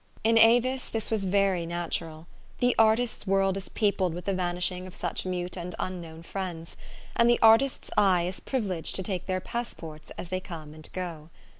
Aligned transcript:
In 0.23 0.35
Avis 0.39 0.89
this 0.89 1.11
was 1.11 1.25
very 1.25 1.67
natural. 1.67 2.25
The 2.57 2.75
artist's 2.79 3.27
world 3.27 3.55
is 3.55 3.69
peopled 3.69 4.15
with 4.15 4.25
the 4.25 4.33
vanishing 4.33 4.87
of 4.87 4.95
such 4.95 5.25
mute 5.27 5.55
and 5.55 5.75
unknown 5.77 6.23
friends; 6.23 6.75
and 7.15 7.29
the 7.29 7.37
artist's 7.43 7.91
eye 7.95 8.23
is 8.23 8.39
privi 8.39 8.65
leged 8.81 8.93
to 8.95 9.03
take 9.03 9.27
their 9.27 9.39
passports 9.39 10.09
as 10.17 10.29
they 10.29 10.39
come 10.39 10.73
and 10.73 10.89
go. 10.91 11.29